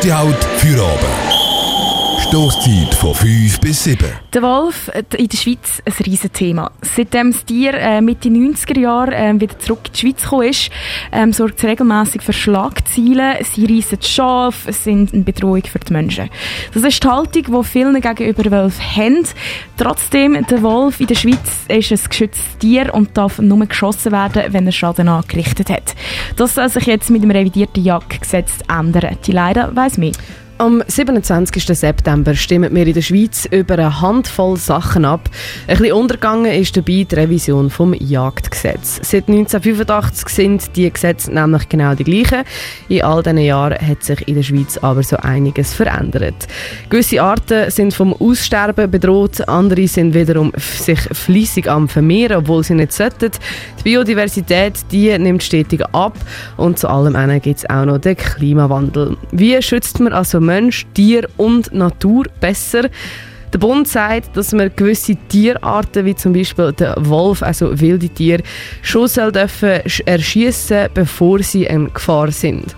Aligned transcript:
erste 0.00 0.16
Halt 0.16 0.44
für 0.58 0.82
oben. 0.82 1.29
Stoßzeit 2.30 2.94
von 2.94 3.12
5 3.12 3.58
bis 3.58 3.82
7. 3.82 4.06
Der 4.32 4.42
Wolf 4.42 4.86
äh, 4.94 5.02
in 5.16 5.26
der 5.26 5.36
Schweiz 5.36 5.82
ein 5.84 5.92
riesen 6.06 6.32
Thema. 6.32 6.70
Seitdem 6.80 7.32
das 7.32 7.44
Tier 7.44 7.74
äh, 7.74 8.00
Mitte 8.00 8.28
90er 8.28 8.78
Jahre 8.78 9.16
äh, 9.16 9.40
wieder 9.40 9.58
zurück 9.58 9.80
in 9.86 9.92
die 9.92 9.98
Schweiz 9.98 10.22
gekommen 10.22 10.48
ist, 10.48 10.70
ähm, 11.10 11.32
sorgt 11.32 11.58
es 11.58 11.64
regelmässig 11.64 12.22
für 12.22 12.32
Schlagzeilen. 12.32 13.38
Sie 13.42 13.64
reissen 13.64 14.00
Schafe, 14.00 14.72
sind 14.72 15.12
eine 15.12 15.24
Bedrohung 15.24 15.64
für 15.64 15.80
die 15.80 15.92
Menschen. 15.92 16.30
Das 16.72 16.84
ist 16.84 17.02
die 17.02 17.08
Haltung, 17.08 17.42
die 17.42 17.64
vielen 17.64 18.00
gegenüber 18.00 18.48
Wölfen 18.48 18.96
haben. 18.96 19.26
Trotzdem, 19.76 20.46
der 20.46 20.62
Wolf 20.62 21.00
in 21.00 21.08
der 21.08 21.16
Schweiz 21.16 21.64
ist 21.66 21.90
ein 21.90 22.08
geschütztes 22.08 22.58
Tier 22.60 22.94
und 22.94 23.18
darf 23.18 23.40
nur 23.40 23.66
geschossen 23.66 24.12
werden, 24.12 24.44
wenn 24.52 24.66
er 24.66 24.72
Schaden 24.72 25.08
angerichtet 25.08 25.68
hat. 25.68 25.96
Das 26.36 26.54
soll 26.54 26.68
sich 26.68 26.86
jetzt 26.86 27.10
mit 27.10 27.24
dem 27.24 27.32
revidierten 27.32 27.82
Jagdgesetz 27.82 28.52
ändern. 28.68 29.18
Die 29.26 29.32
Leider 29.32 29.74
weiss 29.74 29.98
mehr. 29.98 30.12
Am 30.60 30.82
27. 30.86 31.64
September 31.74 32.34
stimmen 32.34 32.74
wir 32.74 32.86
in 32.86 32.92
der 32.92 33.00
Schweiz 33.00 33.48
über 33.50 33.78
eine 33.78 34.02
Handvoll 34.02 34.58
Sachen 34.58 35.06
ab. 35.06 35.30
Ein 35.66 35.78
bisschen 35.78 35.94
untergegangen 35.94 36.52
ist 36.52 36.76
dabei 36.76 37.06
die 37.10 37.14
Revision 37.14 37.70
vom 37.70 37.94
Jagdgesetz. 37.94 38.96
Seit 38.96 39.26
1985 39.28 40.28
sind 40.28 40.76
die 40.76 40.92
Gesetze 40.92 41.32
nämlich 41.32 41.66
genau 41.70 41.94
die 41.94 42.04
gleichen. 42.04 42.44
In 42.90 43.00
all 43.00 43.22
diesen 43.22 43.38
Jahren 43.38 43.78
hat 43.80 44.02
sich 44.02 44.28
in 44.28 44.34
der 44.34 44.42
Schweiz 44.42 44.76
aber 44.76 45.02
so 45.02 45.16
einiges 45.16 45.72
verändert. 45.72 46.46
Gewisse 46.90 47.22
Arten 47.22 47.70
sind 47.70 47.94
vom 47.94 48.12
Aussterben 48.12 48.90
bedroht, 48.90 49.48
andere 49.48 49.88
sind 49.88 50.12
wiederum 50.12 50.52
sich 50.58 51.00
fließig 51.00 51.70
am 51.70 51.88
vermehren, 51.88 52.36
obwohl 52.36 52.64
sie 52.64 52.74
nicht 52.74 52.92
sollten. 52.92 53.30
Die 53.78 53.82
Biodiversität 53.84 54.74
die 54.92 55.16
nimmt 55.16 55.42
stetig 55.42 55.82
ab 55.92 56.18
und 56.58 56.78
zu 56.78 56.86
allem 56.86 57.40
gibt 57.40 57.60
es 57.60 57.70
auch 57.70 57.86
noch 57.86 57.96
den 57.96 58.14
Klimawandel. 58.14 59.16
Wie 59.32 59.62
schützt 59.62 60.00
man 60.00 60.12
also 60.12 60.49
Mensch, 60.50 60.84
Tier 60.94 61.28
und 61.36 61.72
Natur 61.72 62.24
besser. 62.40 62.90
Der 63.52 63.58
Bund 63.58 63.86
sagt, 63.86 64.36
dass 64.36 64.52
man 64.52 64.70
gewisse 64.74 65.16
Tierarten, 65.28 66.04
wie 66.04 66.14
zum 66.14 66.32
Beispiel 66.32 66.72
der 66.72 66.94
Wolf, 66.98 67.42
also 67.42 67.80
wilde 67.80 68.08
Tiere, 68.08 68.42
schon 68.82 69.08
dürfen 69.08 69.80
erschießen, 70.06 70.88
bevor 70.92 71.40
sie 71.42 71.68
eine 71.68 71.88
Gefahr 71.88 72.30
sind. 72.32 72.76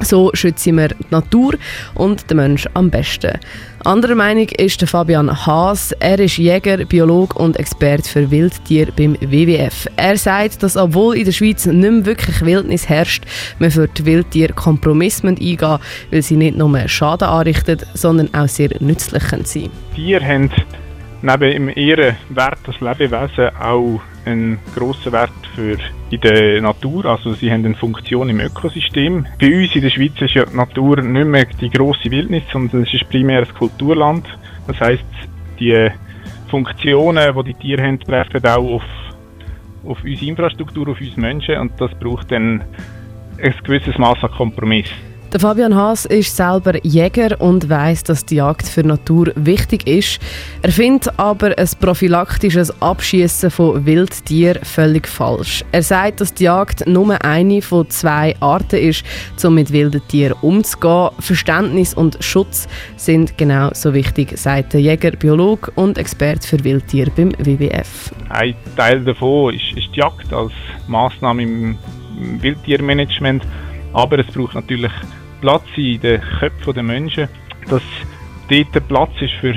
So 0.00 0.30
schützen 0.34 0.76
wir 0.76 0.88
die 0.88 1.06
Natur 1.10 1.54
und 1.94 2.30
den 2.30 2.36
Menschen 2.36 2.70
am 2.74 2.90
besten. 2.90 3.38
Anderer 3.84 4.14
Meinung 4.14 4.48
ist 4.48 4.80
der 4.80 4.88
Fabian 4.88 5.46
Haas. 5.46 5.92
Er 5.92 6.18
ist 6.18 6.38
Jäger, 6.38 6.84
Biologe 6.86 7.38
und 7.38 7.58
Experte 7.58 8.08
für 8.08 8.30
Wildtiere 8.30 8.92
beim 8.92 9.14
WWF. 9.20 9.86
Er 9.96 10.16
sagt, 10.16 10.62
dass 10.62 10.76
obwohl 10.76 11.16
in 11.18 11.26
der 11.26 11.32
Schweiz 11.32 11.66
nicht 11.66 11.76
mehr 11.76 12.06
wirklich 12.06 12.40
Wildnis 12.42 12.88
herrscht, 12.88 13.24
man 13.58 13.70
für 13.70 13.86
die 13.86 14.06
Wildtiere 14.06 14.52
Kompromisse 14.54 15.26
eingehen 15.26 15.78
weil 16.10 16.22
sie 16.22 16.36
nicht 16.36 16.56
nur 16.56 16.88
Schaden 16.88 17.28
anrichten, 17.28 17.78
sondern 17.92 18.32
auch 18.34 18.48
sehr 18.48 18.70
nützlich 18.80 19.24
sein. 19.44 19.70
Tiere 19.94 20.24
haben 20.24 20.50
neben 21.20 21.68
ihrem 21.70 22.16
Wert 22.30 22.60
als 22.66 22.80
Lebewesen 22.80 23.54
auch 23.56 24.00
einen 24.24 24.58
grossen 24.74 25.12
Wert 25.12 25.30
für 25.54 25.76
in 26.10 26.20
der 26.20 26.60
Natur, 26.60 27.04
also 27.06 27.32
sie 27.32 27.50
haben 27.50 27.64
eine 27.64 27.74
Funktion 27.74 28.28
im 28.28 28.40
Ökosystem. 28.40 29.26
Bei 29.40 29.62
uns 29.62 29.74
in 29.74 29.82
der 29.82 29.90
Schweiz 29.90 30.12
ist 30.20 30.34
ja 30.34 30.44
die 30.44 30.56
Natur 30.56 31.00
nicht 31.02 31.26
mehr 31.26 31.44
die 31.44 31.70
grosse 31.70 32.10
Wildnis, 32.10 32.44
sondern 32.52 32.82
es 32.82 32.94
ist 32.94 33.08
primär 33.08 33.40
ein 33.40 33.54
Kulturland. 33.54 34.26
Das 34.66 34.80
heißt, 34.80 35.04
die 35.58 35.90
Funktionen, 36.48 37.34
die 37.34 37.52
die 37.52 37.54
Tiere 37.54 37.82
haben, 37.82 38.00
treffen 38.00 38.44
auch 38.46 38.74
auf, 38.74 38.84
auf 39.84 40.04
unsere 40.04 40.26
Infrastruktur, 40.26 40.88
auf 40.88 41.00
uns 41.00 41.16
Menschen 41.16 41.58
und 41.58 41.72
das 41.80 41.90
braucht 41.98 42.30
dann 42.30 42.62
ein 43.42 43.54
gewisses 43.64 43.98
Maß 43.98 44.22
an 44.22 44.30
Kompromiss. 44.30 44.90
Der 45.34 45.40
Fabian 45.40 45.74
Haas 45.74 46.04
ist 46.04 46.36
selber 46.36 46.74
Jäger 46.84 47.40
und 47.40 47.68
weiß, 47.68 48.04
dass 48.04 48.24
die 48.24 48.36
Jagd 48.36 48.68
für 48.68 48.84
Natur 48.84 49.32
wichtig 49.34 49.84
ist. 49.84 50.20
Er 50.62 50.70
findet 50.70 51.18
aber 51.18 51.58
ein 51.58 51.68
prophylaktisches 51.80 52.80
Abschießen 52.80 53.50
von 53.50 53.84
Wildtieren 53.84 54.64
völlig 54.64 55.08
falsch. 55.08 55.64
Er 55.72 55.82
sagt, 55.82 56.20
dass 56.20 56.34
die 56.34 56.44
Jagd 56.44 56.86
nur 56.86 57.20
eine 57.24 57.62
von 57.62 57.90
zwei 57.90 58.36
Arten 58.38 58.76
ist, 58.76 59.04
um 59.44 59.56
mit 59.56 59.72
wilden 59.72 60.06
Tieren 60.06 60.36
umzugehen. 60.40 61.10
Verständnis 61.18 61.94
und 61.94 62.16
Schutz 62.20 62.68
sind 62.94 63.36
genau 63.36 63.70
so 63.74 63.92
wichtig, 63.92 64.38
sagt 64.38 64.72
der 64.72 64.82
Jäger, 64.82 65.10
Biologe 65.10 65.72
und 65.74 65.98
Experte 65.98 66.46
für 66.46 66.62
Wildtiere 66.62 67.10
beim 67.10 67.32
WWF. 67.40 68.12
Ein 68.28 68.54
Teil 68.76 69.02
davon 69.02 69.52
ist, 69.52 69.76
ist 69.76 69.88
die 69.96 69.98
Jagd 69.98 70.32
als 70.32 70.52
Maßnahme 70.86 71.42
im 71.42 71.78
Wildtiermanagement, 72.40 73.44
aber 73.92 74.20
es 74.20 74.26
braucht 74.28 74.54
natürlich 74.54 74.92
Platz 75.44 75.66
in 75.76 76.00
den 76.00 76.22
Köpfen 76.40 76.72
der 76.72 76.82
Menschen, 76.82 77.28
dass 77.68 77.82
dort 78.48 78.88
Platz 78.88 79.10
ist 79.20 79.34
für 79.42 79.54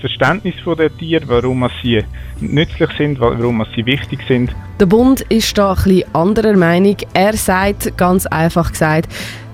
Verständnis 0.00 0.56
der 0.66 0.96
Tiere, 0.98 1.28
warum 1.28 1.64
sie 1.80 2.02
nützlich 2.40 2.90
sind, 2.98 3.20
warum 3.20 3.64
sie 3.76 3.86
wichtig 3.86 4.18
sind. 4.26 4.52
Der 4.80 4.86
Bund 4.86 5.22
ist 5.22 5.58
da 5.58 5.70
ein 5.70 5.74
bisschen 5.74 6.14
anderer 6.14 6.56
Meinung. 6.56 6.96
Er 7.12 7.36
sagt, 7.36 7.96
ganz 7.96 8.26
einfach 8.26 8.70
gesagt, 8.70 9.08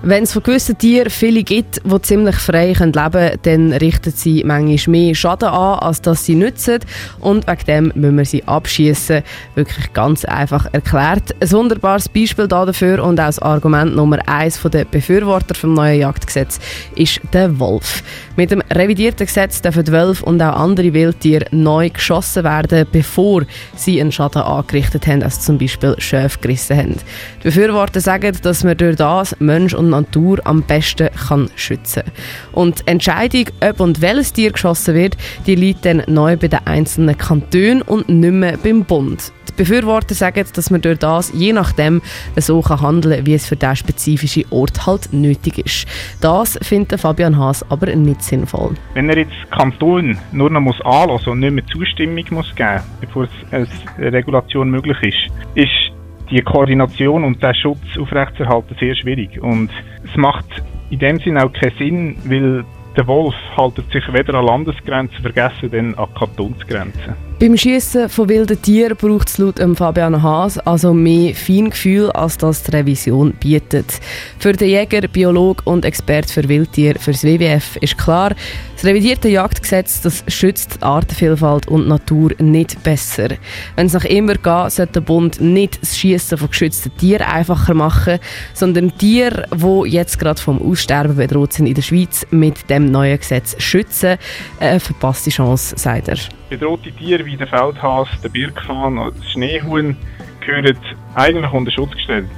wenn 0.07 0.21
es 0.21 0.33
von 0.33 0.43
gewissen 0.43 0.77
Tieren 0.77 1.09
viele 1.09 1.41
gibt, 1.41 1.81
die 1.83 2.01
ziemlich 2.03 2.35
frei 2.35 2.73
leben 2.73 2.93
können, 2.93 3.39
dann 3.41 3.73
richten 3.73 4.11
sie 4.11 4.43
manchmal 4.43 4.91
mehr 4.91 5.15
Schaden 5.15 5.49
an, 5.49 5.79
als 5.79 5.99
dass 5.99 6.25
sie 6.25 6.35
nützen. 6.35 6.77
Und 7.19 7.47
wegen 7.47 7.65
dem 7.65 7.91
müssen 7.95 8.17
wir 8.17 8.25
sie 8.25 8.43
abschießen. 8.43 9.23
Wirklich 9.55 9.93
ganz 9.93 10.23
einfach 10.23 10.71
erklärt. 10.71 11.33
Ein 11.39 11.51
wunderbares 11.51 12.07
Beispiel 12.07 12.47
dafür 12.47 13.03
und 13.03 13.19
auch 13.19 13.25
das 13.25 13.39
Argument 13.39 13.95
Nummer 13.95 14.19
eins 14.27 14.61
der 14.61 14.85
Befürworter 14.85 15.55
vom 15.55 15.73
neuen 15.73 16.01
Jagdgesetz 16.01 16.59
ist 16.95 17.19
der 17.33 17.57
Wolf. 17.57 18.03
Mit 18.35 18.51
dem 18.51 18.61
revidierten 18.71 19.25
Gesetz 19.25 19.59
dürfen 19.63 19.87
Wölfe 19.87 20.23
und 20.23 20.39
auch 20.39 20.55
andere 20.55 20.93
Wildtiere 20.93 21.47
neu 21.49 21.89
geschossen 21.89 22.43
werden, 22.43 22.85
bevor 22.91 23.43
sie 23.75 23.99
einen 23.99 24.11
Schaden 24.11 24.43
angerichtet 24.43 25.07
haben, 25.07 25.14
als 25.23 25.41
zum 25.41 25.57
Beispiel 25.57 25.95
Schäfe 25.97 26.39
gerissen 26.39 26.77
haben. 26.77 26.95
Die 27.39 27.43
Befürworter 27.43 28.01
sagen, 28.01 28.37
dass 28.41 28.63
man 28.63 28.77
durch 28.77 28.95
das 28.95 29.35
Mensch 29.39 29.73
und 29.73 29.89
Natur 29.89 30.39
am 30.43 30.63
besten 30.63 31.09
kann 31.27 31.49
schützen 31.55 32.03
Und 32.51 32.79
die 32.79 32.91
Entscheidung, 32.91 33.45
ob 33.61 33.79
und 33.79 34.01
welches 34.01 34.33
Tier 34.33 34.51
geschossen 34.51 34.95
wird, 34.95 35.17
die 35.45 35.55
liegt 35.55 35.85
dann 35.85 36.03
neu 36.07 36.37
bei 36.37 36.47
den 36.47 36.65
einzelnen 36.65 37.17
Kantonen 37.17 37.81
und 37.81 38.09
nicht 38.09 38.31
mehr 38.31 38.57
beim 38.57 38.83
Bund. 38.83 39.31
Die 39.49 39.53
Befürworter 39.63 40.15
sagen, 40.15 40.45
dass 40.53 40.69
man 40.69 40.81
durch 40.81 40.99
das 40.99 41.31
je 41.33 41.53
nachdem 41.53 42.01
so 42.35 42.61
kann 42.61 42.81
handeln 42.81 43.17
kann, 43.17 43.25
wie 43.25 43.35
es 43.35 43.45
für 43.45 43.55
diesen 43.55 43.75
spezifischen 43.75 44.45
Ort 44.49 44.85
halt 44.85 45.13
nötig 45.13 45.59
ist. 45.59 45.87
Das 46.19 46.57
findet 46.61 46.99
Fabian 46.99 47.37
Haas 47.37 47.65
aber 47.69 47.95
nicht 47.95 48.21
sinnvoll. 48.21 48.73
Wenn 48.93 49.09
er 49.09 49.17
jetzt 49.17 49.51
Kanton 49.51 50.17
nur 50.31 50.49
noch 50.49 50.61
muss 50.61 50.81
anlassen 50.81 51.29
und 51.29 51.39
nicht 51.39 51.53
mehr 51.53 51.65
Zustimmung 51.67 52.25
muss 52.31 52.53
geben, 52.55 52.81
bevor 52.99 53.27
eine 53.51 53.67
Regulation 53.97 54.69
möglich 54.69 54.97
ist, 55.05 55.27
ist 55.55 55.91
die 56.29 56.41
Koordination 56.41 57.23
und 57.23 57.41
der 57.41 57.53
Schutz 57.53 57.97
aufrechtzuerhalten 57.99 58.75
sehr 58.79 58.95
schwierig. 58.95 59.41
Und 59.41 59.69
es 60.03 60.15
macht 60.17 60.45
in 60.89 60.99
dem 60.99 61.19
Sinne 61.19 61.45
auch 61.45 61.53
keinen 61.53 61.77
Sinn, 61.77 62.17
weil 62.25 62.65
der 62.97 63.07
Wolf 63.07 63.35
haltet 63.57 63.91
sich 63.91 64.03
weder 64.13 64.35
an 64.35 64.45
Landesgrenzen 64.45 65.21
vergessen, 65.21 65.69
denn 65.69 65.95
an 65.95 66.13
Kantonsgrenzen. 66.13 67.15
Beim 67.37 67.57
Schießen 67.57 68.07
von 68.07 68.29
wilden 68.29 68.61
Tieren 68.61 68.95
braucht 68.95 69.27
es 69.27 69.37
laut 69.39 69.59
Fabian 69.75 70.23
Haas 70.23 70.57
also 70.59 70.93
mehr 70.93 71.35
Feingefühl, 71.35 72.09
als 72.11 72.37
das 72.37 72.63
die 72.63 72.71
Revision 72.71 73.33
bietet. 73.33 73.99
Für 74.39 74.53
den 74.53 74.69
Jäger, 74.69 75.05
Biolog 75.09 75.61
und 75.65 75.83
Expert 75.83 76.31
für 76.31 76.47
Wildtiere 76.47 76.97
für 76.97 77.11
das 77.11 77.25
WWF 77.25 77.75
ist 77.81 77.97
klar, 77.97 78.33
das 78.75 78.85
revidierte 78.85 79.27
Jagdgesetz 79.27 79.99
das 79.99 80.23
schützt 80.29 80.81
Artenvielfalt 80.81 81.67
und 81.67 81.89
Natur 81.89 82.31
nicht 82.39 82.81
besser. 82.83 83.27
Wenn 83.75 83.87
es 83.87 83.93
nach 83.93 84.05
immer 84.05 84.35
geht, 84.35 84.71
sollte 84.71 84.93
der 84.93 85.01
Bund 85.01 85.41
nicht 85.41 85.81
das 85.81 85.97
Schießen 85.97 86.37
von 86.37 86.49
geschützten 86.49 86.95
Tieren 86.95 87.27
einfacher 87.27 87.73
machen, 87.73 88.19
sondern 88.53 88.97
Tiere, 88.97 89.45
die 89.53 89.89
jetzt 89.89 90.19
gerade 90.19 90.41
vom 90.41 90.61
Aussterben 90.61 91.17
bedroht 91.17 91.51
sind 91.51 91.65
in 91.65 91.73
der 91.73 91.81
Schweiz, 91.81 92.25
mit 92.31 92.69
dem 92.69 92.91
neuen 92.91 93.17
Gesetz 93.17 93.61
schützen. 93.61 94.17
Eine 94.61 94.79
verpasste 94.79 95.31
Chance, 95.31 95.75
sagt 95.77 96.07
er. 96.07 96.17
Bedrohte 96.57 96.89
Tiere 96.89 97.25
wie 97.25 97.35
der 97.35 97.47
Feldhas, 97.47 98.07
der 98.23 98.29
Birkfahn 98.29 98.97
oder 98.97 99.11
das 99.11 99.29
Schneehuhn 99.31 99.97
gehören 100.39 100.77
eigentlich 101.13 101.51
unter 101.51 101.69
Schutz 101.69 101.91
gestellt. 101.91 102.29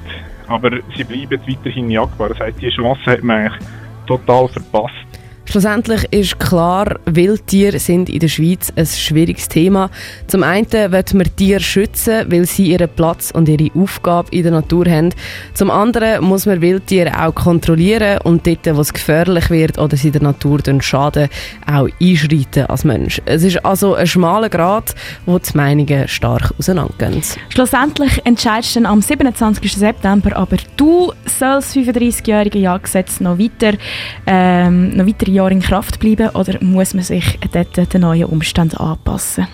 Aber 0.48 0.72
sie 0.96 1.04
bleiben 1.04 1.40
weiterhin 1.48 1.92
jagbar. 1.92 2.30
Das 2.30 2.40
heißt, 2.40 2.60
diese 2.60 2.78
Chance 2.78 3.02
hat 3.06 3.22
man 3.22 3.46
eigentlich 3.46 3.62
total 4.08 4.48
verpasst. 4.48 5.07
Schlussendlich 5.50 6.04
ist 6.12 6.40
klar, 6.40 7.00
Wildtiere 7.06 7.80
sind 7.80 8.10
in 8.10 8.20
der 8.20 8.28
Schweiz 8.28 8.72
ein 8.76 8.86
schwieriges 8.86 9.48
Thema. 9.48 9.90
Zum 10.28 10.44
einen 10.44 10.68
wollen 10.70 11.06
wir 11.14 11.36
Tiere 11.36 11.62
schützen, 11.62 12.26
weil 12.30 12.46
sie 12.46 12.72
ihren 12.72 12.90
Platz 12.90 13.32
und 13.32 13.48
ihre 13.48 13.72
Aufgabe 13.74 14.28
in 14.32 14.44
der 14.44 14.52
Natur 14.52 14.86
haben. 14.88 15.14
Zum 15.54 15.72
anderen 15.72 16.26
muss 16.26 16.46
man 16.46 16.60
Wildtiere 16.60 17.26
auch 17.26 17.34
kontrollieren 17.34 18.20
und 18.26 18.46
dort, 18.46 18.76
wo 18.76 18.82
es 18.82 18.92
gefährlich 18.92 19.50
wird 19.50 19.80
oder 19.80 19.96
sie 19.96 20.12
der 20.12 20.22
Natur 20.22 20.60
schaden, 20.82 21.30
auch 21.66 21.88
einschreiten 22.02 22.66
als 22.66 22.84
Mensch. 22.84 23.22
Es 23.24 23.44
ist 23.44 23.66
also 23.66 23.96
ein 23.96 24.06
schmaler 24.06 24.50
Grad, 24.50 24.96
wo 25.26 25.40
die 25.40 25.56
Meinungen 25.56 26.10
stark 26.10 26.54
auseinandergehen. 26.60 27.22
Schlussendlich 27.48 28.20
entscheidest 28.26 28.76
du 28.76 28.84
am 28.84 29.02
27. 29.02 29.72
September, 29.74 30.36
aber 30.36 30.58
du 30.76 31.14
sollst 31.26 31.48
das 31.48 31.76
35-jährige 31.76 32.60
Jagdgesetz 32.60 33.22
noch 33.22 33.40
weiter, 33.40 33.78
ähm, 34.26 34.90
noch 34.90 35.08
weitere 35.08 35.37
Jahre 35.38 35.52
in 35.52 35.62
Kraft 35.62 36.00
bleiben 36.00 36.30
oder 36.30 36.58
muss 36.64 36.96
man 36.96 37.04
sich 37.04 37.38
dort 37.52 37.94
den 37.94 38.02
neuen 38.02 38.26
Umständen 38.26 38.78
anpassen? 38.78 39.48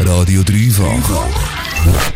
Radio 0.00 0.42
Dreifach. 0.42 2.12